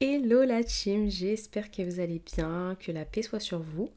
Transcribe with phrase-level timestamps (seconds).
[0.00, 3.90] Hello la team, j'espère que vous allez bien, que la paix soit sur vous.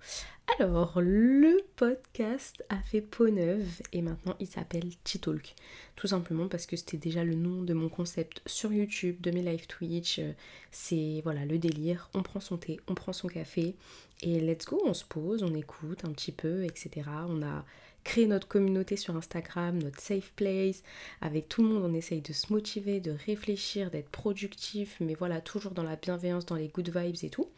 [0.57, 5.53] Alors, le podcast a fait peau neuve et maintenant il s'appelle T-Talk.
[5.95, 9.43] Tout simplement parce que c'était déjà le nom de mon concept sur YouTube, de mes
[9.43, 10.19] live Twitch.
[10.71, 13.75] C'est voilà le délire, on prend son thé, on prend son café
[14.23, 17.07] et let's go, on se pose, on écoute un petit peu, etc.
[17.29, 17.63] On a
[18.03, 20.83] créer notre communauté sur Instagram, notre safe place.
[21.21, 25.41] Avec tout le monde, on essaye de se motiver, de réfléchir, d'être productif, mais voilà,
[25.41, 27.49] toujours dans la bienveillance, dans les good vibes et tout.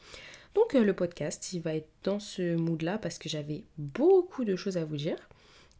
[0.55, 4.55] Donc euh, le podcast, il va être dans ce mood-là parce que j'avais beaucoup de
[4.55, 5.17] choses à vous dire.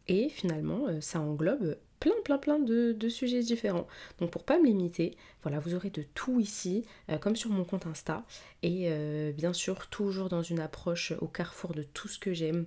[0.08, 3.86] Et finalement, euh, ça englobe plein, plein, plein de, sujets différents.
[4.18, 7.64] Donc pour pas me limiter, voilà, vous aurez de tout ici, euh, comme sur mon
[7.64, 8.24] compte Insta.
[8.62, 12.66] Et euh, bien sûr, toujours dans une approche au carrefour de tout ce que j'aime,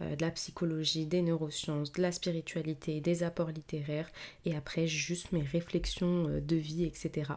[0.00, 4.10] de la psychologie, des neurosciences, de la spiritualité, des apports littéraires.
[4.44, 7.32] Et après, juste mes réflexions de vie, etc.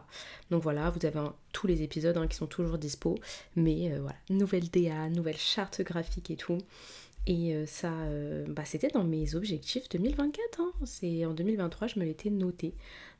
[0.50, 1.20] Donc voilà, vous avez
[1.52, 3.16] tous les épisodes hein, qui sont toujours dispo.
[3.54, 6.58] Mais voilà, nouvelle DA, nouvelle charte graphique et tout.
[7.26, 10.60] Et euh, ça, euh, bah, c'était dans mes objectifs 2024.
[10.60, 10.72] Hein.
[10.84, 12.74] C'est en 2023, je me l'étais noté.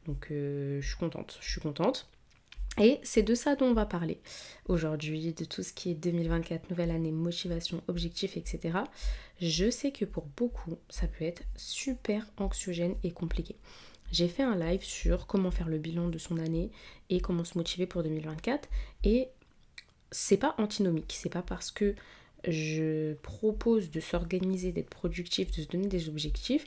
[0.07, 2.09] Donc euh, je suis contente, je suis contente.
[2.81, 4.21] Et c'est de ça dont on va parler
[4.67, 8.79] aujourd'hui, de tout ce qui est 2024, nouvelle année, motivation, objectifs, etc.
[9.41, 13.57] Je sais que pour beaucoup, ça peut être super anxiogène et compliqué.
[14.13, 16.71] J'ai fait un live sur comment faire le bilan de son année
[17.11, 18.69] et comment se motiver pour 2024.
[19.05, 19.29] Et
[20.11, 21.95] c'est pas antinomique, c'est pas parce que
[22.47, 26.67] je propose de s'organiser, d'être productif, de se donner des objectifs,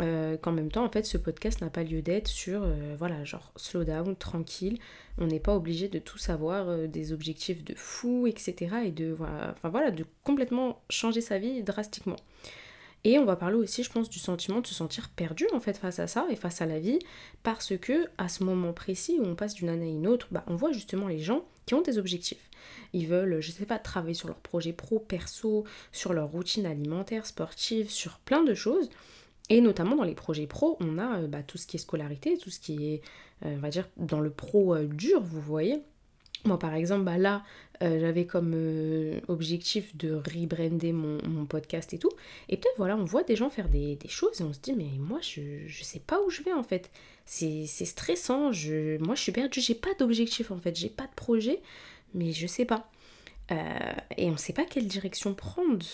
[0.00, 3.24] euh, qu'en même temps, en fait, ce podcast n'a pas lieu d'être sur, euh, voilà,
[3.24, 4.78] genre slow down, tranquille.
[5.18, 8.76] On n'est pas obligé de tout savoir, euh, des objectifs de fou, etc.
[8.86, 12.16] Et de, enfin, voilà, de complètement changer sa vie drastiquement.
[13.04, 15.76] Et on va parler aussi, je pense, du sentiment de se sentir perdu en fait
[15.76, 16.98] face à ça et face à la vie,
[17.42, 20.42] parce que à ce moment précis où on passe d'une année à une autre, bah,
[20.46, 22.50] on voit justement les gens qui ont des objectifs.
[22.92, 27.26] Ils veulent, je sais pas, travailler sur leur projet pro, perso, sur leur routine alimentaire,
[27.26, 28.88] sportive, sur plein de choses.
[29.50, 32.38] Et notamment dans les projets pro, on a euh, bah, tout ce qui est scolarité,
[32.38, 33.02] tout ce qui est,
[33.44, 35.82] euh, on va dire, dans le pro euh, dur, vous voyez.
[36.44, 37.42] Moi, par exemple, bah là,
[37.82, 42.10] euh, j'avais comme euh, objectif de rebrander mon, podcast et tout.
[42.48, 44.90] Et peut-être, voilà, on voit des gens faire des, choses et on se dit, mais
[44.98, 46.90] moi, je, je sais pas où je vais en fait.
[47.24, 48.50] C'est stressant.
[49.00, 49.60] Moi, je suis perdue.
[49.60, 50.76] J'ai pas d'objectif en fait.
[50.76, 51.60] J'ai pas de projet,
[52.12, 52.90] mais je sais pas.
[53.50, 53.54] Euh,
[54.16, 55.84] et on sait pas quelle direction prendre.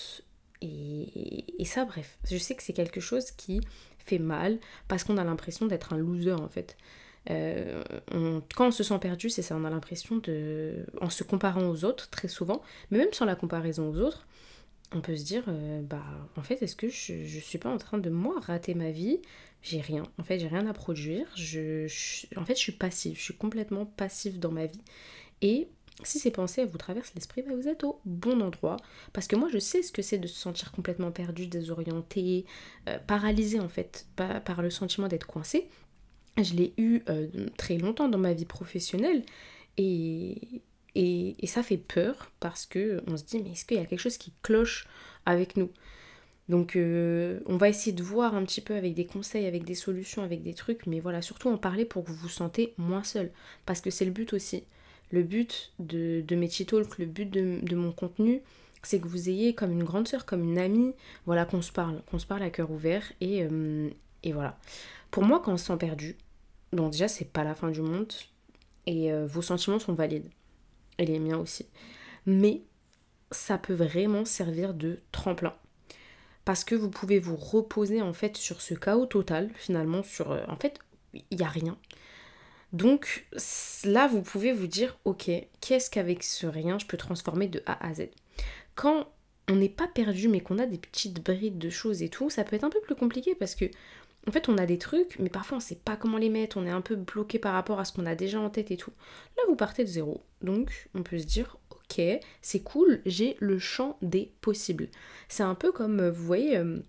[0.63, 3.61] Et, et ça, bref, je sais que c'est quelque chose qui
[3.99, 4.59] fait mal
[4.89, 6.77] parce qu'on a l'impression d'être un loser en fait.
[7.29, 7.83] Euh,
[8.55, 10.87] quand on se sent perdu, c'est ça, on a l'impression de.
[11.01, 14.27] En se comparant aux autres, très souvent, mais même sans la comparaison aux autres,
[14.93, 16.03] on peut se dire euh, bah,
[16.37, 19.21] en fait, est-ce que je, je suis pas en train de moi rater ma vie?
[19.63, 20.05] J'ai rien.
[20.19, 21.27] En fait, j'ai rien à produire.
[21.37, 21.87] Je,
[22.37, 23.17] en fait, je suis passive.
[23.17, 24.81] Je suis complètement passive dans ma vie.
[25.43, 25.69] Et
[26.03, 28.77] si ces pensées vous traversent l'esprit, bah, vous êtes au bon endroit.
[29.13, 32.47] Parce que moi, je sais ce que c'est de se sentir complètement perdu, désorienté,
[32.89, 35.69] euh, paralysé en fait, par, par le sentiment d'être coincé.
[36.37, 39.23] Je l'ai eu euh, très longtemps dans ma vie professionnelle
[39.77, 40.63] et,
[40.95, 44.01] et, ça fait peur parce que on se dit mais est-ce qu'il y a quelque
[44.01, 44.87] chose qui cloche
[45.27, 45.71] avec nous?
[46.51, 49.77] Donc euh, on va essayer de voir un petit peu avec des conseils, avec des
[49.77, 53.05] solutions, avec des trucs, mais voilà, surtout en parler pour que vous vous sentez moins
[53.05, 53.31] seul.
[53.67, 54.65] Parce que c'est le but aussi.
[55.13, 58.43] Le but de, de mes talks, le but de, mon contenu,
[58.83, 60.93] c'est que vous ayez comme une grande soeur, comme une amie,
[61.25, 63.89] voilà, qu'on se parle, qu'on se parle à cœur ouvert et, euh,
[64.25, 64.59] et voilà.
[65.11, 66.17] Pour moi, quand on se sent perdu,
[66.73, 68.13] donc déjà, c'est pas la fin du monde
[68.87, 70.29] et euh, vos sentiments sont valides.
[70.99, 71.67] Et les miens aussi.
[72.27, 72.63] Mais
[73.31, 75.55] ça peut vraiment servir de tremplin.
[76.45, 80.33] Parce que vous pouvez vous reposer en fait sur ce chaos total, finalement, sur.
[80.33, 80.79] Euh, en fait,
[81.15, 81.79] il n'y a rien.
[82.73, 83.27] Donc
[83.85, 87.85] là, vous pouvez vous dire, ok, qu'est-ce qu'avec ce rien, je peux transformer de A
[87.85, 88.09] à Z?
[88.77, 89.09] Quand
[89.49, 92.45] on n'est pas perdu, mais qu'on a des petites brides de choses et tout, ça
[92.45, 93.65] peut être un peu plus compliqué parce que
[94.29, 96.67] en fait, on a des trucs, mais parfois on sait pas comment les mettre, on
[96.67, 98.93] est un peu bloqué par rapport à ce qu'on a déjà en tête et tout.
[99.37, 100.23] Là, vous partez de zéro.
[100.43, 102.03] Donc, on peut se dire, ok,
[102.43, 104.89] c'est cool, j'ai le champ des possibles.
[105.29, 106.81] C'est un peu comme, euh, vous voyez, euh,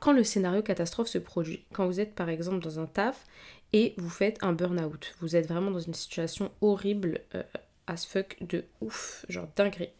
[0.00, 1.66] quand le scénario catastrophe se produit.
[1.74, 3.26] Quand vous êtes par exemple dans un taf
[3.74, 5.14] et vous faites un burn-out.
[5.20, 7.42] Vous êtes vraiment dans une situation horrible, euh,
[7.86, 9.90] as fuck, de ouf, genre dinguerie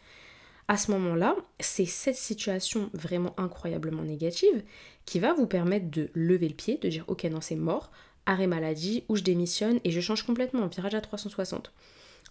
[0.68, 4.62] à ce moment-là, c'est cette situation vraiment incroyablement négative
[5.04, 7.90] qui va vous permettre de lever le pied, de dire ok non c'est mort,
[8.26, 11.72] arrêt maladie, ou je démissionne et je change complètement, virage à 360.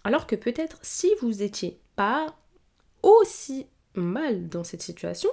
[0.04, 2.34] Alors que peut-être si vous étiez pas
[3.02, 5.30] aussi mal dans cette situation,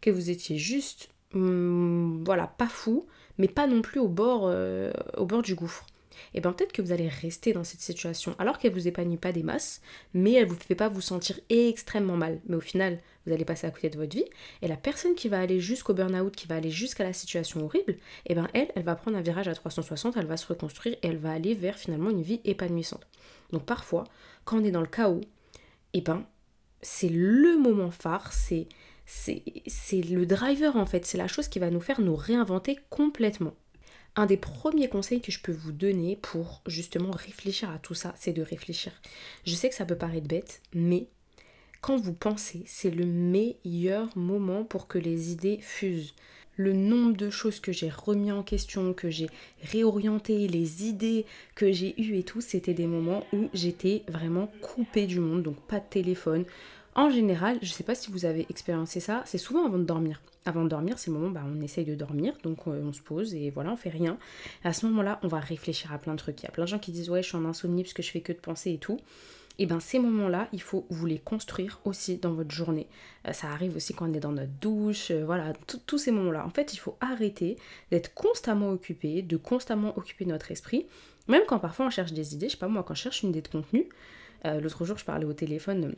[0.00, 3.06] que vous étiez juste, hum, voilà, pas fou,
[3.36, 5.86] mais pas non plus au bord, euh, au bord du gouffre.
[6.34, 9.32] Et bien peut-être que vous allez rester dans cette situation alors qu'elle vous épanouit pas
[9.32, 9.80] des masses,
[10.14, 12.40] mais elle vous fait pas vous sentir extrêmement mal.
[12.46, 14.24] Mais au final, vous allez passer à côté de votre vie.
[14.62, 17.96] Et la personne qui va aller jusqu'au burn-out, qui va aller jusqu'à la situation horrible,
[18.26, 21.08] et ben elle, elle va prendre un virage à 360, elle va se reconstruire et
[21.08, 23.06] elle va aller vers finalement une vie épanouissante.
[23.52, 24.04] Donc parfois,
[24.44, 25.20] quand on est dans le chaos,
[25.92, 26.24] et ben
[26.80, 28.68] c'est le moment phare, c'est
[29.92, 33.54] le driver en fait, c'est la chose qui va nous faire nous réinventer complètement.
[34.18, 38.14] Un des premiers conseils que je peux vous donner pour justement réfléchir à tout ça,
[38.18, 38.90] c'est de réfléchir.
[39.46, 41.06] Je sais que ça peut paraître bête, mais
[41.80, 46.16] quand vous pensez, c'est le meilleur moment pour que les idées fusent.
[46.56, 49.28] Le nombre de choses que j'ai remis en question, que j'ai
[49.62, 51.24] réorienté, les idées
[51.54, 55.60] que j'ai eues et tout, c'était des moments où j'étais vraiment coupée du monde, donc
[55.68, 56.44] pas de téléphone,
[56.98, 59.84] en général, je ne sais pas si vous avez expérimenté ça, c'est souvent avant de
[59.84, 60.20] dormir.
[60.44, 62.92] Avant de dormir, c'est le moment où bah, on essaye de dormir, donc euh, on,
[62.92, 64.18] se pose et voilà, on fait rien.
[64.64, 66.42] à ce moment-là, on va réfléchir à plein de trucs.
[66.42, 68.02] Il y a plein de gens qui disent ouais, je suis en insomnie parce que
[68.02, 68.98] je fais que de penser et tout.
[69.60, 72.88] Et bien ces moments-là, il faut vous les construire aussi dans votre journée.
[73.28, 75.52] Euh, ça arrive aussi quand on est dans notre douche, euh, voilà,
[75.86, 76.44] tous ces moments-là.
[76.44, 77.58] En fait, il faut arrêter
[77.92, 80.86] d'être constamment occupé, de constamment occuper notre esprit.
[81.28, 83.28] Même quand parfois on cherche des idées, je sais pas moi, quand je cherche une
[83.28, 83.88] idée de contenu,
[84.44, 85.94] l'autre jour je parlais au téléphone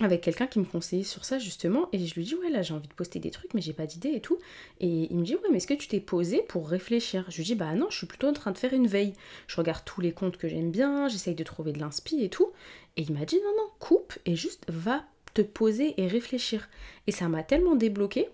[0.00, 2.74] avec quelqu'un qui me conseillait sur ça justement et je lui dis ouais là j'ai
[2.74, 4.38] envie de poster des trucs mais j'ai pas d'idée et tout
[4.80, 7.24] et il me dit ouais mais est-ce que tu t'es posé pour réfléchir?
[7.28, 9.14] Je lui dis bah non je suis plutôt en train de faire une veille
[9.46, 12.52] je regarde tous les comptes que j'aime bien j'essaye de trouver de l'inspi et tout
[12.96, 16.68] et il m'a dit non non coupe et juste va te poser et réfléchir
[17.06, 18.28] et ça m'a tellement débloqué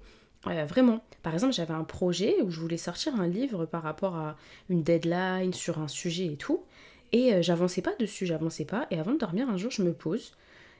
[0.48, 1.04] euh, vraiment.
[1.22, 4.36] Par exemple, j'avais un projet où je voulais sortir un livre par rapport à
[4.68, 6.62] une deadline sur un sujet et tout.
[7.12, 8.86] Et euh, j'avançais pas dessus, j'avançais pas.
[8.90, 10.32] Et avant de dormir, un jour, je me pose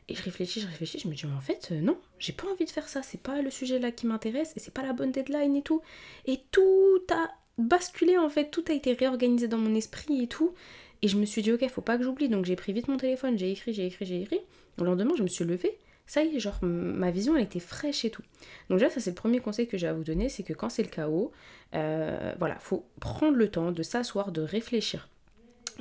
[0.09, 2.65] et je réfléchis, je réfléchis, je me dis, en fait, euh, non, j'ai pas envie
[2.65, 5.13] de faire ça, c'est pas le sujet là qui m'intéresse, et c'est pas la bonne
[5.13, 5.81] deadline et tout.
[6.27, 10.55] Et tout a basculé en fait, tout a été réorganisé dans mon esprit et tout.
[11.03, 12.97] Et je me suis dit, ok, faut pas que j'oublie, donc j'ai pris vite mon
[12.97, 14.41] téléphone, j'ai écrit, j'ai écrit, j'ai écrit.
[14.79, 18.05] Le lendemain, je me suis levée, ça y est, genre, ma vision, elle était fraîche
[18.05, 18.23] et tout.
[18.69, 20.69] Donc déjà, ça c'est le premier conseil que j'ai à vous donner, c'est que quand
[20.69, 21.33] c'est le chaos,
[21.75, 25.09] euh, voilà, faut prendre le temps de s'asseoir, de réfléchir.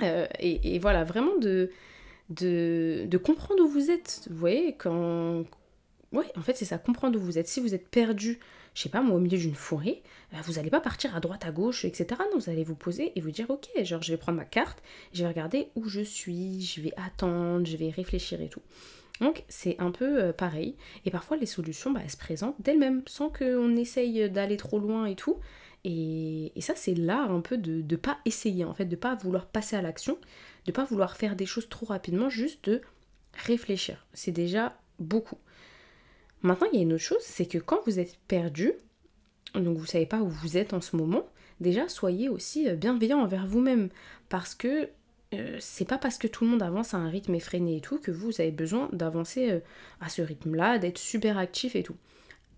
[0.01, 1.69] Euh, et, voilà, vraiment de,
[2.31, 4.27] de, comprendre où vous êtes.
[4.29, 5.43] Vous voyez, quand.
[6.11, 7.47] Ouais, en fait, c'est ça, comprendre où vous êtes.
[7.47, 8.39] Si vous êtes perdu,
[8.73, 10.01] je sais pas, moi, au milieu d'une forêt,
[10.33, 12.07] euh, vous n'allez pas partir à droite, à gauche, etc.
[12.31, 14.81] Non, vous allez vous poser et vous dire, ok, genre, je vais prendre ma carte,
[15.13, 18.61] je vais regarder où je suis, je vais attendre, je vais réfléchir et tout.
[19.21, 20.75] Donc, c'est un peu euh, pareil.
[21.05, 25.05] Et parfois, les solutions, bah, elles se présentent d'elles-mêmes, sans qu'on essaye d'aller trop loin
[25.05, 25.37] et tout.
[25.83, 29.47] Et, ça, c'est l'art un peu de ne pas essayer, en fait, de pas vouloir
[29.47, 30.17] passer à l'action,
[30.65, 32.81] de pas vouloir faire des choses trop rapidement, juste de
[33.33, 34.05] réfléchir.
[34.13, 35.37] C'est déjà beaucoup.
[36.41, 38.73] Maintenant, il y a une autre chose, c'est que quand vous êtes perdu,
[39.53, 41.25] donc vous savez pas où vous êtes en ce moment,
[41.59, 43.89] déjà soyez aussi euh, bienveillant envers vous-même
[44.29, 44.89] parce que
[45.33, 47.99] euh, c'est pas parce que tout le monde avance à un rythme effréné et tout
[47.99, 49.59] que vous avez besoin d'avancer euh,
[49.99, 51.95] à ce rythme-là, d'être super actif et tout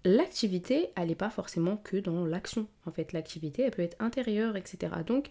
[0.06, 2.68] l'activité, elle n'est pas forcément que dans l'action.
[2.86, 4.94] En fait, l'activité, elle peut être intérieure, etc.
[5.06, 5.30] Donc,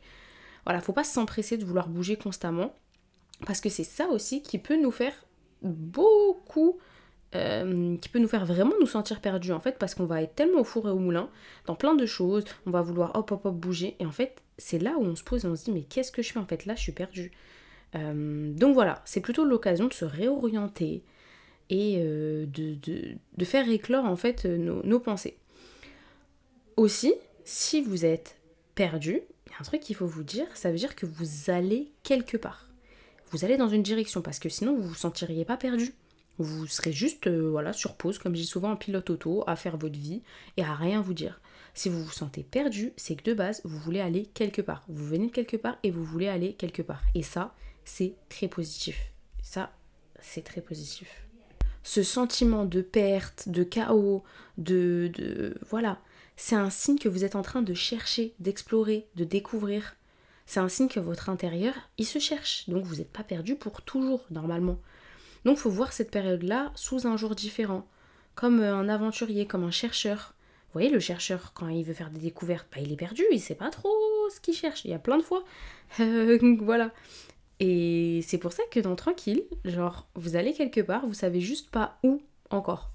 [0.64, 2.74] voilà, faut pas s'empresser de vouloir bouger constamment,
[3.46, 5.14] parce que c'est ça aussi qui peut nous faire
[5.62, 6.78] beaucoup,
[7.34, 10.34] euh, qui peut nous faire vraiment nous sentir perdus, en fait, parce qu'on va être
[10.34, 11.28] tellement au four et au moulin,
[11.66, 14.78] dans plein de choses, on va vouloir hop, hop, hop, bouger, et en fait, c'est
[14.78, 16.46] là où on se pose et on se dit, mais qu'est-ce que je fais En
[16.46, 17.32] fait, là, je suis perdu.
[17.94, 21.02] Euh, donc voilà, c'est plutôt l'occasion de se réorienter,
[21.70, 25.38] et euh, de, faire éclore en fait nos, nos pensées.
[26.76, 27.14] Aussi,
[27.44, 28.36] si vous êtes
[28.74, 32.36] perdu, il un truc qu'il faut vous dire, ça veut dire que vous allez quelque
[32.36, 32.68] part.
[33.30, 35.94] Vous allez dans une direction parce que sinon vous vous sentiriez pas perdu.
[36.38, 39.56] Vous serez juste euh, voilà sur pause, comme je dis souvent en pilote auto, à
[39.56, 40.22] faire votre vie
[40.56, 41.40] et à rien vous dire.
[41.74, 44.84] Si vous vous sentez perdu, c'est que de base, vous voulez aller quelque part.
[44.88, 47.02] Vous venez de quelque part et vous voulez aller quelque part.
[47.14, 47.54] Et ça,
[47.84, 49.12] c'est très positif.
[49.42, 49.72] Ça,
[50.20, 51.22] c'est très positif
[51.82, 54.22] ce sentiment de perte, de chaos,
[54.58, 55.98] de, de voilà,
[56.36, 59.96] c'est un signe que vous êtes en train de chercher, d'explorer, de découvrir.
[60.46, 62.68] C'est un signe que votre intérieur, il se cherche.
[62.68, 64.78] Donc vous n'êtes pas perdu pour toujours, normalement.
[65.44, 67.86] Donc faut voir cette période-là sous un jour différent.
[68.34, 70.34] Comme euh, un aventurier, comme un chercheur.
[70.68, 73.40] Vous voyez, le chercheur, quand il veut faire des découvertes, bah, il est perdu, il
[73.40, 73.90] sait pas trop
[74.34, 74.84] ce qu'il cherche.
[74.84, 75.44] Il y a plein de fois.
[75.98, 76.92] voilà.
[77.60, 81.70] Et c'est pour ça que dans Tranquille, genre, vous allez quelque part, vous savez juste
[81.70, 82.90] pas où encore.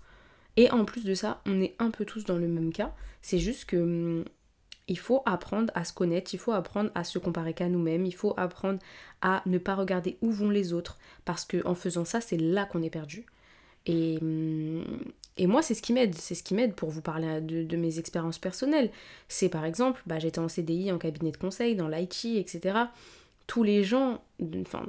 [0.58, 2.94] Et en plus de ça, on est un peu tous dans le même cas.
[3.22, 4.26] C'est juste que hum,
[4.88, 8.16] il faut apprendre à se connaître, il faut apprendre à se comparer qu'à nous-mêmes, il
[8.16, 8.80] faut apprendre
[9.22, 12.66] à ne pas regarder où vont les autres, parce que en faisant ça, c'est là
[12.66, 13.26] qu'on est perdu.
[13.86, 14.84] Et, hum,
[15.38, 18.00] et moi, c'est ce qui m'aide, c'est ce qui m'aide pour vous parler de, mes
[18.00, 18.92] expériences personnelles.
[19.28, 22.88] C'est par exemple, bah, j'étais en CDI, en cabinet de conseil, dans l'IT, etc
[23.48, 24.22] tous les gens,
[24.62, 24.86] enfin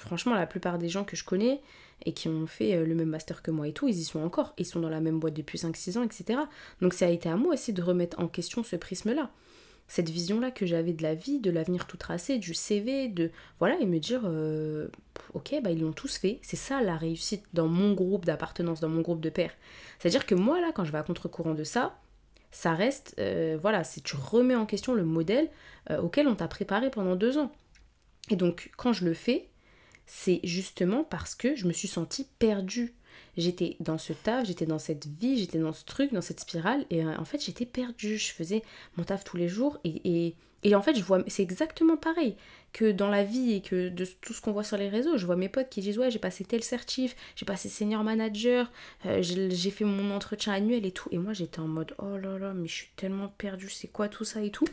[0.00, 1.60] franchement la plupart des gens que je connais
[2.06, 4.20] et qui ont fait euh, le même master que moi et tout, ils y sont
[4.20, 6.40] encore, ils sont dans la même boîte depuis 5-6 ans, etc.
[6.80, 9.30] Donc ça a été à moi aussi de remettre en question ce prisme-là
[9.88, 13.80] cette vision-là que j'avais de la vie, de l'avenir tout tracé, du CV, de voilà,
[13.80, 14.88] et me dire euh,
[15.32, 16.38] ok, bah ils l'ont tous fait.
[16.42, 19.54] C'est ça la réussite dans mon groupe d'appartenance, dans mon groupe de pairs.
[19.98, 21.98] C'est-à-dire que moi là, quand je vais à contre-courant de ça,
[22.50, 25.48] ça reste euh, voilà, c'est tu remets en question le modèle
[26.02, 27.50] auquel on t'a préparé pendant deux ans.
[28.28, 29.48] Et donc quand je le fais,
[30.08, 32.94] c'est justement parce que je me suis sentie perdue
[33.38, 36.84] j'étais dans ce taf, j'étais dans cette vie, j'étais dans ce truc, dans cette spirale,
[36.90, 38.62] et euh, en fait j'étais perdue, je faisais
[38.96, 40.34] mon taf tous les jours, et,
[40.64, 42.34] et, en fait je vois, c'est exactement pareil
[42.72, 45.24] que dans la vie et que de tout ce qu'on voit sur les réseaux, je
[45.24, 48.70] vois mes potes qui disent ouais j'ai passé tel certif, j'ai passé senior manager,
[49.06, 52.38] euh, j'ai fait mon entretien annuel et tout, et moi j'étais en mode oh là
[52.38, 54.66] là mais je suis tellement perdue, c'est quoi tout ça et tout.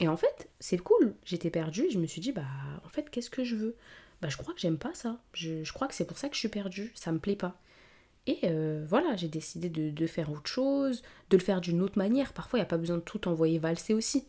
[0.00, 1.14] Et en fait, c'est cool.
[1.24, 2.46] J'étais perdue et je me suis dit, bah,
[2.84, 3.76] en fait, qu'est-ce que je veux?
[4.22, 5.18] Bah, je crois que j'aime pas ça.
[5.34, 6.92] Je, crois que c'est pour ça que je suis perdue.
[6.94, 7.58] Ça me plaît pas.
[8.28, 12.32] Et euh, voilà, j'ai décidé de, faire autre chose, de le faire d'une autre manière.
[12.32, 14.24] Parfois, il n'y a pas besoin de tout envoyer valser aussi.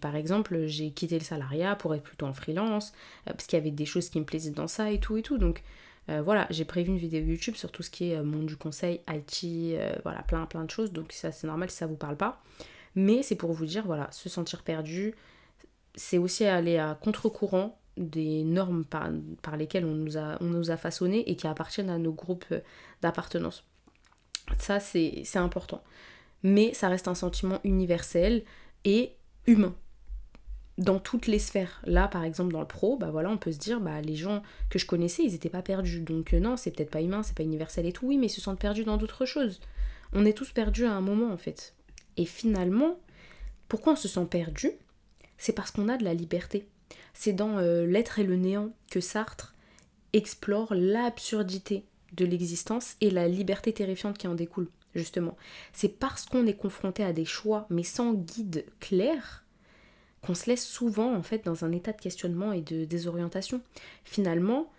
[0.00, 2.92] Par exemple, j'ai quitté le salariat pour être plutôt en freelance,
[3.26, 5.22] euh, parce qu'il y avait des choses qui me plaisaient dans ça et tout et
[5.22, 5.36] tout.
[5.36, 5.64] Donc
[6.08, 9.00] euh, voilà, j'ai prévu une vidéo YouTube sur tout ce qui est monde du conseil,
[9.08, 10.92] IT, voilà, plein plein de choses.
[10.92, 12.40] Donc ça c'est normal si ça vous parle pas.
[12.94, 15.16] Mais c'est pour vous dire, voilà, se sentir perdu,
[15.96, 20.76] c'est aussi aller à contre-courant des normes par, lesquelles on nous, a, on nous a
[20.76, 22.52] façonnés et qui appartiennent à nos groupes
[23.02, 23.64] d'appartenance.
[24.58, 25.82] Ça, c'est important.
[26.42, 28.44] Mais ça reste un sentiment universel
[28.84, 29.12] et
[29.46, 29.74] humain.
[30.76, 31.80] Dans toutes les sphères.
[31.84, 34.42] Là, par exemple, dans le pro, bah voilà, on peut se dire, bah les gens
[34.70, 36.00] que je connaissais, ils n'étaient pas perdus.
[36.00, 38.06] Donc euh, non, c'est peut-être pas humain, c'est pas universel et tout.
[38.06, 39.60] Oui, mais ils se sentent perdus dans d'autres choses.
[40.12, 41.74] On est tous perdus à un moment, en fait.
[42.16, 42.98] Et finalement,
[43.68, 44.72] pourquoi on se sent perdu?
[45.38, 46.66] C'est parce qu'on a de la liberté.
[47.12, 49.54] C'est dans euh, L'être et le néant que Sartre
[50.12, 55.36] explore l'absurdité de l'existence et la liberté terrifiante qui en découle, justement.
[55.72, 59.44] C'est parce qu'on est confronté à des choix, mais sans guide clair,
[60.22, 63.60] qu'on se laisse souvent, en fait, dans un état de questionnement et de désorientation.
[64.04, 64.70] Finalement,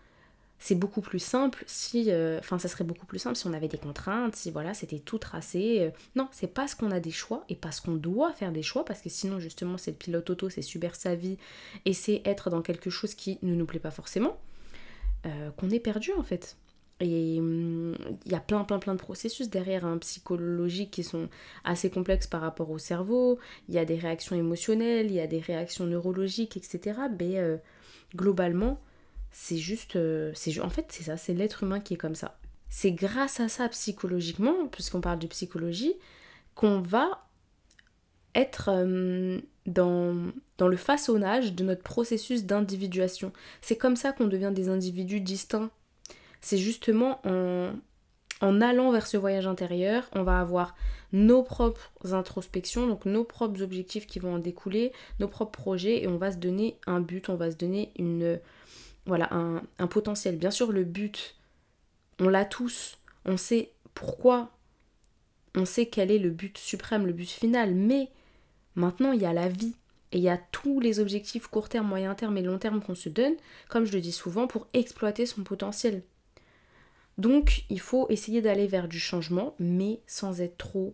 [0.60, 3.68] c'est beaucoup plus simple si euh, enfin ça serait beaucoup plus simple si on avait
[3.68, 5.90] des contraintes si voilà c'était tout tracé euh.
[6.16, 9.02] non c'est parce qu'on a des choix et parce qu'on doit faire des choix parce
[9.02, 11.38] que sinon justement c'est le pilote auto c'est subir sa vie
[11.86, 14.38] et c'est être dans quelque chose qui ne nous plaît pas forcément
[15.26, 16.58] euh, qu'on est perdu en fait.
[17.02, 17.94] Et hum,
[18.26, 21.28] il y a plein plein plein de processus derrière un psychologique qui sont
[21.66, 23.38] assez complexes par rapport au cerveau.
[23.68, 27.60] Il y a des réactions émotionnelles il y a des réactions neurologiques etc mais
[28.16, 28.80] globalement
[29.38, 32.39] c'est juste, euh, c'est en fait c'est ça, c'est l'être humain qui est comme ça.
[32.70, 35.94] C'est grâce à ça psychologiquement, puisqu'on parle de psychologie,
[36.56, 37.27] qu'on va
[38.34, 43.34] être euh, dans, dans le façonnage de notre processus d'individuation.
[43.60, 45.70] C'est comme ça qu'on devient des individus distincts.
[46.39, 47.74] C'est justement en,
[48.39, 50.75] en allant vers ce voyage intérieur, on va avoir
[51.12, 56.08] nos propres introspections, donc nos propres objectifs qui vont en découler, nos propres projets, et
[56.08, 58.39] on va se donner un but, on va se donner une,
[59.06, 60.38] voilà, un, potentiel.
[60.38, 61.36] Bien sûr, le but,
[62.20, 64.52] on l'a tous, on sait pourquoi,
[65.56, 68.10] on sait quel est le but suprême, le but final, mais
[68.76, 69.76] maintenant, il y a la vie.
[70.12, 72.96] Et il y a tous les objectifs court terme, moyen terme et long terme qu'on
[72.96, 73.34] se donne,
[73.70, 76.04] comme je le dis souvent, pour exploiter son potentiel.
[77.18, 80.94] Donc, il faut essayer d'aller vers du changement, mais sans être trop,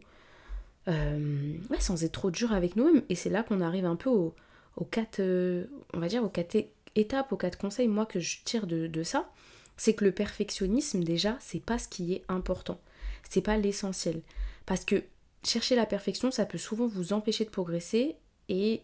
[0.88, 3.04] euh, sans être trop dur avec nous-mêmes.
[3.10, 4.34] Et c'est là qu'on arrive un peu au,
[4.90, 6.56] quatre, euh, on va dire, au quatre
[6.96, 9.30] étape, aux quatre conseils, moi, que je tire de, ça,
[9.78, 12.80] c'est que le perfectionnisme, déjà, c'est pas ce qui est important.
[13.30, 14.22] C'est pas l'essentiel.
[14.66, 15.04] Parce que
[15.44, 18.16] chercher la perfection, ça peut souvent vous empêcher de progresser
[18.50, 18.82] et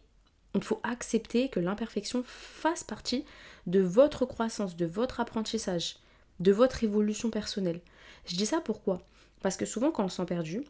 [0.56, 3.26] il faut accepter que l'imperfection fasse partie
[3.68, 5.98] de votre croissance, de votre apprentissage,
[6.40, 7.82] de votre évolution personnelle.
[8.26, 9.02] Je dis ça pourquoi?
[9.42, 10.64] Parce que souvent quand on s'en perdu,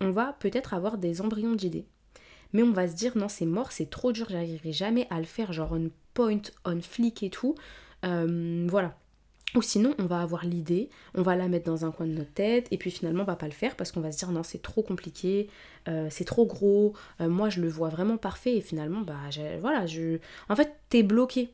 [0.00, 1.86] on va peut-être avoir des embryons d'idées.
[2.52, 5.24] Mais on va se dire non c'est mort, c'est trop dur, j'arriverai jamais à le
[5.24, 7.54] faire, genre une point on flic et tout.
[8.04, 8.96] Euh, voilà.
[9.54, 12.32] Ou sinon, on va avoir l'idée, on va la mettre dans un coin de notre
[12.32, 14.42] tête, et puis finalement, on va pas le faire parce qu'on va se dire non,
[14.42, 15.50] c'est trop compliqué,
[15.88, 19.18] euh, c'est trop gros, euh, moi je le vois vraiment parfait, et finalement, bah
[19.60, 20.18] voilà, je.
[20.48, 21.50] En fait, t'es bloqué.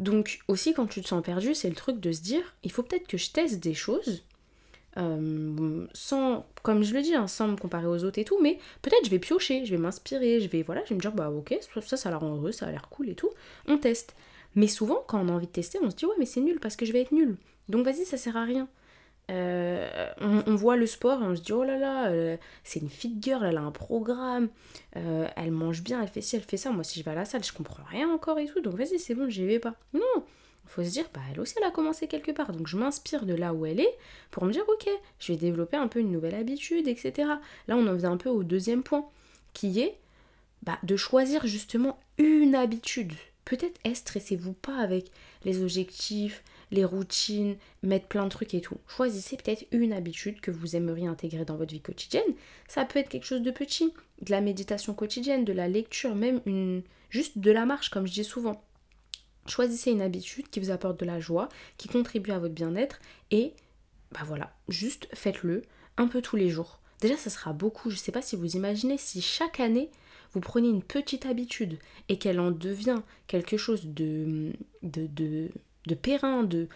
[0.00, 2.82] Donc, aussi, quand tu te sens perdu, c'est le truc de se dire il faut
[2.82, 4.24] peut-être que je teste des choses,
[4.96, 9.04] sans, comme je le dis, hein, sans me comparer aux autres et tout, mais peut-être
[9.04, 11.56] je vais piocher, je vais m'inspirer, je vais, voilà, je vais me dire, bah ok,
[11.82, 13.30] ça, ça, la rend heureux, ça a l'air cool et tout,
[13.66, 14.16] on teste.
[14.54, 16.58] Mais souvent, quand on a envie de tester, on se dit, ouais, mais c'est nul
[16.60, 17.36] parce que je vais être nul.
[17.68, 18.68] Donc vas-y, ça sert à rien.
[19.30, 22.88] euh, on, voit le sport et on se dit oh là là, euh, c'est une
[22.88, 24.48] fit girl, elle a un programme,
[24.96, 26.70] euh, elle mange bien, elle fait ci, elle fait ça.
[26.70, 28.98] Moi, si je vais à la salle, je comprends rien encore et tout, donc vas-y,
[28.98, 29.74] c'est bon, j'y vais pas.
[29.92, 30.24] Non,
[30.68, 33.34] faut se dire, bah elle aussi, elle a commencé quelque part, donc je m'inspire de
[33.34, 33.98] là où elle est
[34.30, 37.28] pour me dire ok, je vais développer un peu une nouvelle habitude, etc.
[37.68, 39.08] Là, on en vient un peu au deuxième point,
[39.54, 39.96] qui est
[40.62, 43.14] bah, de choisir justement une habitude.
[43.44, 45.10] Peut-être est stressez-vous pas avec
[45.44, 48.76] les objectifs, les routines, mettre plein de trucs et tout.
[48.86, 52.34] Choisissez peut-être une habitude que vous aimeriez intégrer dans votre vie quotidienne.
[52.68, 56.42] Ça peut être quelque chose de petit, de la méditation quotidienne, de la lecture, même
[56.44, 58.62] une juste de la marche comme je dis souvent.
[59.48, 62.98] Choisissez une habitude qui vous apporte de la joie, qui contribue à votre bien-être
[63.30, 63.54] et
[64.12, 65.62] bah voilà, juste faites-le
[65.96, 66.80] un peu tous les jours.
[67.00, 67.90] Déjà, ça sera beaucoup.
[67.90, 69.90] Je ne sais pas si vous imaginez si chaque année
[70.32, 71.78] vous prenez une petite habitude
[72.08, 74.52] et qu'elle en devient quelque chose de,
[74.82, 75.08] de,
[75.86, 76.68] de, périn, de,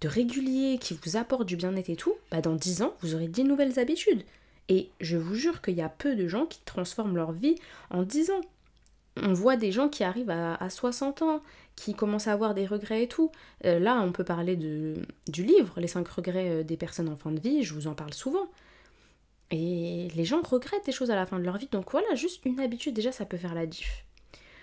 [0.00, 3.28] de régulier, qui vous apporte du bien-être et tout, bah dans 10 ans, vous aurez
[3.28, 4.24] 10 nouvelles habitudes.
[4.68, 7.56] Et je vous jure qu'il y a peu de gens qui transforment leur vie
[7.90, 8.40] en 10 ans.
[9.16, 11.42] On voit des gens qui arrivent à, 60 ans,
[11.76, 13.32] qui commencent à avoir des regrets et tout.
[13.64, 17.32] Euh, là, on peut parler du livre, Les 5 regrets euh, des personnes en fin
[17.32, 18.48] de vie, je vous en parle souvent.
[19.50, 22.44] Et les gens regrettent des choses à la fin de leur vie, donc voilà, juste
[22.44, 24.04] une habitude, déjà, ça peut faire la diff.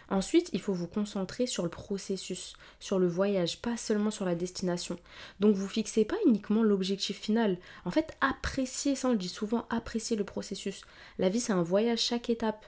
[0.09, 4.35] Ensuite, il faut vous concentrer sur le processus, sur le voyage, pas seulement sur la
[4.35, 4.97] destination.
[5.41, 7.57] Donc vous fixez pas uniquement l'objectif final.
[7.83, 10.83] En fait, appréciez, ça on le dit souvent, appréciez le processus.
[11.19, 12.65] La vie c'est un voyage, chaque étape,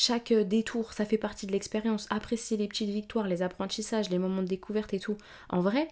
[0.00, 2.06] chaque euh, détour, ça fait partie de l'expérience.
[2.08, 5.18] Appréciez les petites victoires, les apprentissages, les moments de découverte et tout.
[5.50, 5.88] En vrai,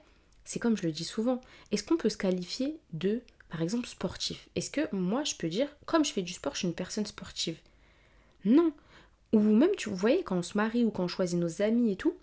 [0.46, 4.48] c'est comme je le dis souvent, est-ce qu'on peut se qualifier de, par exemple, sportif?
[4.56, 7.04] Est-ce que moi je peux dire, comme je fais du sport, je suis une personne
[7.04, 7.58] sportive?
[8.46, 8.72] Non,
[9.34, 11.96] ou même, tu voyez, quand on se marie ou quand on choisit nos amis et
[11.96, 12.14] tout,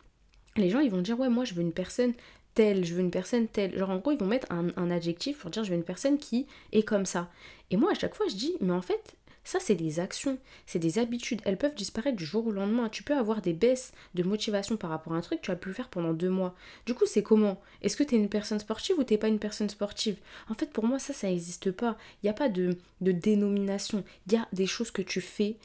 [0.57, 2.13] les gens ils vont dire ouais moi je veux une personne
[2.55, 3.77] telle, je veux une personne telle.
[3.77, 6.47] Genre en gros ils vont mettre un, adjectif pour dire je veux une personne qui
[6.71, 7.29] est comme ça.
[7.69, 10.79] Et moi à chaque fois je dis mais en fait ça c'est des actions, c'est
[10.79, 12.89] des habitudes, elles peuvent disparaître du jour au lendemain.
[12.89, 15.69] Tu peux avoir des baisses de motivation par rapport à un truc, tu vas plus
[15.69, 16.53] le faire pendant deux mois.
[16.85, 17.61] Du coup c'est comment?
[17.81, 20.17] Est-ce que tu es une personne sportive ou t'es pas une personne sportive?
[20.49, 21.97] En fait pour moi ça ça n'existe pas.
[22.21, 24.03] Il n'y a pas de, de dénomination.
[24.27, 25.55] Il y a des choses que tu fais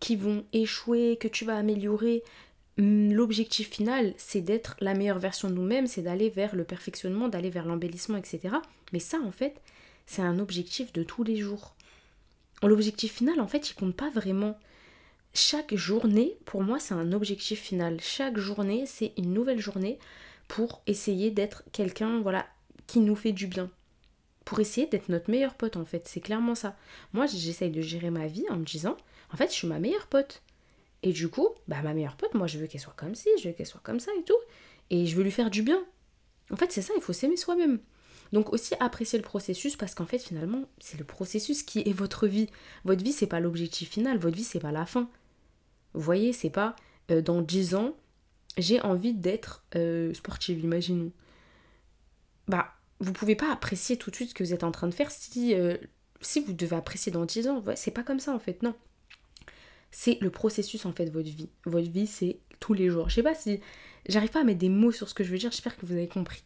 [0.00, 2.22] qui vont échouer, que tu vas améliorer.
[2.78, 7.28] Hum, l'objectif final, c'est d'être la meilleure version de nous-mêmes, c'est d'aller vers le perfectionnement,
[7.28, 8.56] d'aller vers l'embellissement, etc.
[8.92, 9.60] Mais ça, en fait,
[10.06, 11.74] c'est un objectif de tous les jours.
[12.62, 14.58] L'objectif final, en fait, il compte pas vraiment.
[15.32, 17.98] Chaque journée, pour moi, c'est un objectif final.
[18.00, 19.98] Chaque journée, c'est une nouvelle journée
[20.48, 22.46] pour essayer d'être quelqu'un, voilà,
[22.86, 23.70] qui nous fait du bien.
[24.44, 26.08] Pour essayer d'être notre meilleur pote, en fait.
[26.08, 26.76] C'est clairement ça.
[27.12, 28.96] Moi, j'essaye de gérer ma vie en me disant,
[29.32, 30.42] en fait, je suis ma meilleure pote.
[31.02, 33.48] Et du coup, bah ma meilleure pote, moi je veux qu'elle soit comme ci, je
[33.48, 34.36] veux qu'elle soit comme ça et tout.
[34.90, 35.82] Et je veux lui faire du bien.
[36.52, 37.78] En fait, c'est ça, il faut s'aimer soi-même.
[38.32, 42.26] Donc aussi apprécier le processus parce qu'en fait finalement, c'est le processus qui est votre
[42.26, 42.48] vie.
[42.84, 45.10] Votre vie, c'est pas l'objectif final, votre vie, c'est pas la fin.
[45.94, 46.76] Vous voyez, c'est pas
[47.10, 47.96] euh, dans 10 ans,
[48.56, 51.10] j'ai envie d'être euh, sportive, imaginons.
[52.46, 54.94] Bah, vous pouvez pas apprécier tout de suite ce que vous êtes en train de
[54.94, 55.76] faire si, euh,
[56.20, 57.64] si vous devez apprécier dans 10 ans.
[57.74, 58.74] c'est pas comme ça en fait, non
[59.90, 61.48] c'est le processus en fait de votre vie.
[61.64, 63.08] Votre vie, c'est tous les jours.
[63.08, 63.60] Je sais pas si
[64.08, 65.92] j'arrive pas à mettre des mots sur ce que je veux dire, j'espère que vous
[65.92, 66.44] avez compris.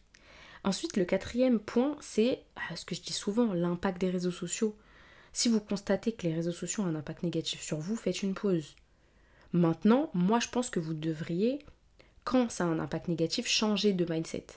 [0.65, 4.75] Ensuite, le quatrième point, c'est ah, ce que je dis souvent, l'impact des réseaux sociaux.
[5.31, 8.33] Si vous constatez que les réseaux sociaux ont un impact négatif sur vous, faites une
[8.33, 8.75] pause.
[9.53, 11.59] Maintenant, moi je pense que vous devriez,
[12.23, 14.47] quand ça a un impact négatif, changer de mindset.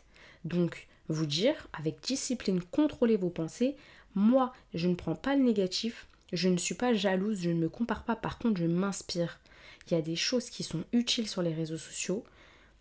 [0.47, 3.77] Donc, vous dire, avec discipline, contrôlez vos pensées.
[4.15, 7.69] Moi, je ne prends pas le négatif, je ne suis pas jalouse, je ne me
[7.69, 9.41] compare pas, par contre je m'inspire.
[9.87, 12.25] Il y a des choses qui sont utiles sur les réseaux sociaux.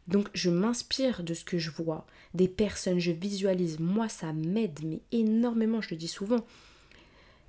[0.07, 3.79] Donc je m'inspire de ce que je vois, des personnes, je visualise.
[3.79, 6.45] Moi ça m'aide, mais énormément, je le dis souvent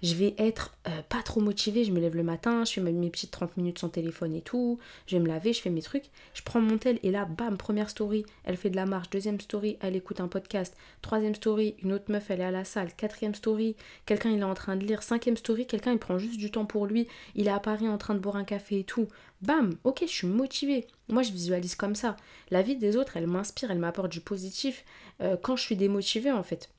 [0.02, 3.10] je vais être euh, pas trop motivée, je me lève le matin, je fais mes
[3.10, 6.04] petites 30 minutes sans téléphone et tout, je vais me laver, je fais mes trucs,
[6.34, 9.40] je prends mon tel et là, bam, première story, elle fait de la marche, deuxième
[9.40, 12.94] story, elle écoute un podcast, troisième story, une autre meuf, elle est à la salle,
[12.94, 16.38] quatrième story, quelqu'un il est en train de lire, cinquième story, quelqu'un il prend juste
[16.38, 18.84] du temps pour lui, il est à Paris en train de boire un café et
[18.84, 19.08] tout,
[19.42, 20.86] bam, ok, je suis motivée.
[21.08, 22.16] Moi, je visualise comme ça.
[22.50, 24.84] La vie des autres, elle m'inspire, elle m'apporte du positif
[25.20, 26.70] euh, quand je suis démotivée en fait.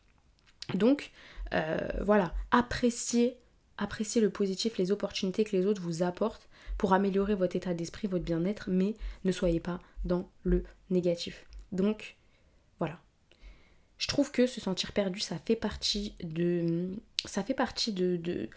[0.75, 1.11] Donc,
[2.01, 3.37] voilà, appréciez,
[3.77, 8.07] appréciez le positif, les opportunités que les autres vous apportent pour améliorer votre état d'esprit,
[8.07, 11.45] votre bien-être, mais ne soyez pas dans le négatif.
[11.71, 12.15] Donc,
[12.79, 12.99] voilà.
[13.97, 16.89] Je trouve que se sentir perdu, ça fait partie de.
[17.25, 18.15] Ça fait partie de.
[18.15, 18.49] de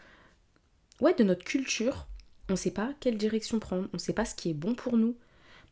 [1.01, 2.07] ouais, de notre culture.
[2.49, 4.75] On ne sait pas quelle direction prendre, on ne sait pas ce qui est bon
[4.75, 5.17] pour nous.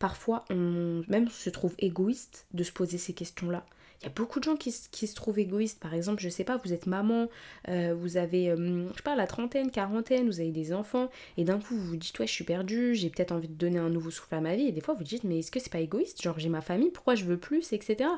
[0.01, 3.65] Parfois, on même se trouve égoïste de se poser ces questions-là.
[4.01, 5.79] Il y a beaucoup de gens qui, se trouvent égoïstes.
[5.79, 7.29] Par exemple, je sais pas, vous êtes maman,
[7.69, 11.45] euh, vous avez, euh, je sais pas, la trentaine, quarantaine, vous avez des enfants, et
[11.45, 13.91] d'un coup vous vous dites, ouais, je suis perdue, j'ai peut-être envie de donner un
[13.91, 15.81] nouveau souffle à ma vie, et des fois vous dites, mais est-ce que c'est pas
[15.81, 16.23] égoïste?
[16.23, 18.09] Genre, j'ai ma famille, pourquoi je veux plus, etc.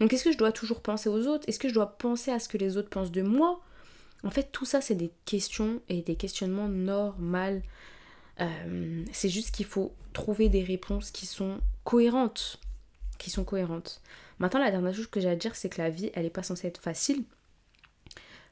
[0.00, 1.48] Donc, est-ce que je dois toujours penser aux autres?
[1.48, 3.60] Est-ce que je dois penser à ce que les autres pensent de moi?
[4.24, 7.60] En fait, tout ça, c'est des questions et des questionnements normaux.
[8.40, 12.60] Euh, c'est juste qu'il faut trouver des réponses qui sont cohérentes.
[13.18, 14.00] Qui sont cohérentes.
[14.38, 16.42] Maintenant, la dernière chose que j'ai à dire, c'est que la vie, elle n'est pas
[16.42, 17.24] censée être facile.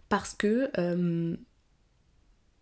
[0.09, 0.71] Parce que.
[0.79, 1.37] Euh,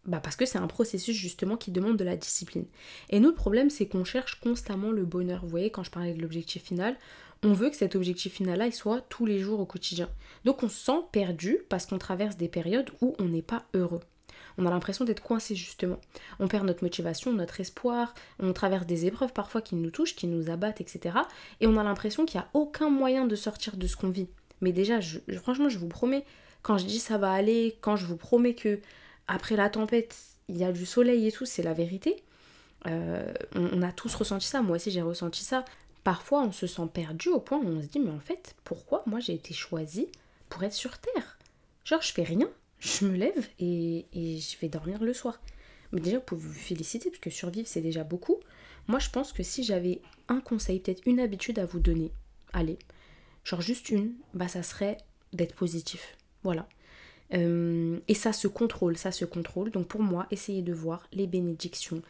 [0.07, 2.65] bah parce que c'est un processus justement qui demande de la discipline.
[3.11, 5.43] Et notre problème, c'est qu'on cherche constamment le bonheur.
[5.43, 6.97] Vous voyez, quand je parlais de l'objectif final,
[7.43, 10.09] on veut que cet objectif final-là, il soit tous les jours au quotidien.
[10.45, 14.01] Donc on se sent perdu parce qu'on traverse des périodes où on n'est pas heureux.
[14.61, 15.99] On a l'impression d'être coincé justement.
[16.39, 20.27] On perd notre motivation, notre espoir, on traverse des épreuves parfois qui nous touchent, qui
[20.27, 21.17] nous abattent, etc.
[21.61, 24.29] Et on a l'impression qu'il n'y a aucun moyen de sortir de ce qu'on vit.
[24.61, 25.01] Mais déjà,
[25.41, 26.27] franchement, je vous promets,
[26.63, 28.81] quand je dis ça va aller, quand je vous promets que
[29.27, 30.15] après la tempête,
[30.49, 32.23] il y a du soleil et tout, c'est la vérité.
[32.87, 35.65] Euh, on, a tous ressenti ça, moi aussi j'ai ressenti ça.
[36.05, 39.03] Parfois on se sent perdu au point où on se dit mais en fait pourquoi
[39.07, 40.09] moi j'ai été choisie
[40.49, 41.39] pour être sur Terre?
[41.85, 42.49] Genre je fais rien,
[42.81, 45.41] je me lève et, je vais dormir le soir.
[45.93, 48.37] Mais déjà, pouvez vous féliciter, parce que survivre, c'est déjà beaucoup.
[48.89, 52.13] Moi, je pense que si j'avais un conseil, peut-être une habitude à vous donner,
[52.53, 52.79] allez,
[53.45, 54.97] genre juste une, bah ça serait
[55.33, 56.17] d'être positif.
[56.43, 56.69] Voilà.
[57.35, 59.71] Euh, et ça se contrôle, ça se contrôle.
[59.71, 62.03] Donc pour moi, essayez de voir les bénédictions,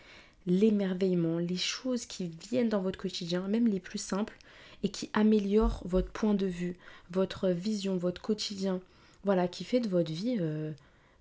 [0.47, 4.37] l'émerveillement, les choses qui viennent dans votre quotidien, même les plus simples,
[4.83, 6.77] et qui améliorent votre point de vue,
[7.11, 8.81] votre vision, votre quotidien,
[9.25, 10.73] voilà, qui fait de votre vie euh,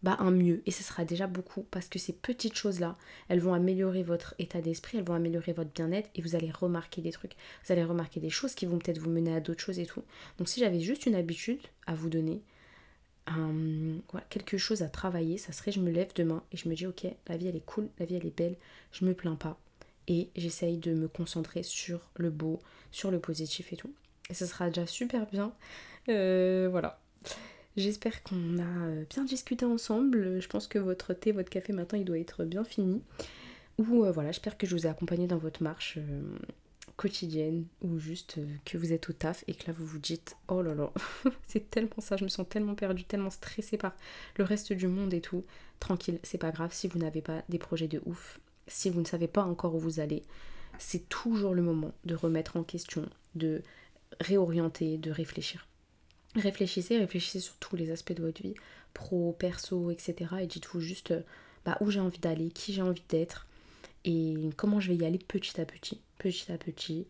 [0.03, 0.61] bah, un mieux.
[0.65, 4.61] Et ce sera déjà beaucoup parce que ces petites choses-là, elles vont améliorer votre état
[4.61, 7.33] d'esprit, elles vont améliorer votre bien-être et vous allez remarquer des trucs.
[7.65, 10.03] Vous allez remarquer des choses qui vont peut-être vous mener à d'autres choses et tout.
[10.37, 12.41] Donc si j'avais juste une habitude à vous donner,
[14.29, 17.05] quelque chose à travailler, ça serait je me lève demain et je me dis ok,
[17.27, 18.55] la vie elle est cool, la vie elle est belle,
[18.91, 19.59] je me plains pas.
[20.07, 22.59] Et j'essaye de me concentrer sur le beau,
[22.91, 23.93] sur le positif et tout.
[24.29, 25.53] Et ça sera déjà super bien.
[26.07, 26.99] Euh, voilà.
[27.79, 30.41] J'espère qu'on a euh, bien discuté ensemble.
[30.41, 33.01] Je pense que votre thé, votre café maintenant, il doit être bien fini.
[33.77, 36.21] Ou euh, voilà, j'espère que je vous ai accompagné dans votre marche euh,
[36.97, 40.61] quotidienne ou juste que vous êtes au taf et que là vous vous dites oh
[40.61, 40.91] là là,
[41.47, 43.95] c'est tellement ça, je me sens tellement perdue, tellement stressée par
[44.35, 45.45] le reste du monde et tout.
[45.79, 49.05] Tranquille, c'est pas grave si vous n'avez pas des projets de ouf, si vous ne
[49.05, 50.23] savez pas encore où vous allez,
[50.79, 53.61] c'est toujours le moment de remettre en question, de
[54.19, 55.68] réorienter, de réfléchir.
[56.35, 58.55] Réfléchissez, réfléchissez sur tous les aspects de votre vie,
[58.93, 60.15] pro, perso, etc.
[60.41, 61.13] Et dites-vous juste
[61.65, 63.47] bah, où j'ai envie d'aller, qui j'ai envie d'être
[64.05, 67.05] et comment je vais y aller petit à petit, petit à petit.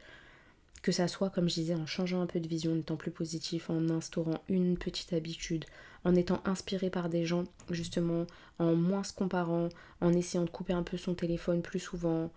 [0.81, 3.11] Que ça soit, comme je disais, en changeant un peu de vision, en étant plus
[3.11, 5.65] positif, en instaurant une petite habitude,
[6.05, 8.25] en étant inspiré par des gens, justement,
[8.59, 9.67] en moins se comparant,
[9.99, 12.31] en essayant de couper un peu son téléphone plus souvent.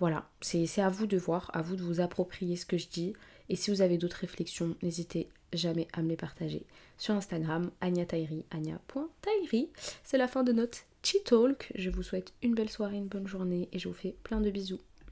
[0.00, 3.12] Voilà, c'est à vous de voir, à vous de vous approprier ce que je dis.
[3.48, 6.64] Et si vous avez d'autres réflexions, n'hésitez jamais à me les partager
[6.98, 9.70] sur Instagram, Anya Tairi, anya.tairi.
[10.02, 11.72] C'est la fin de notre Tea Talk.
[11.74, 14.50] Je vous souhaite une belle soirée, une bonne journée et je vous fais plein de
[14.50, 14.80] bisous.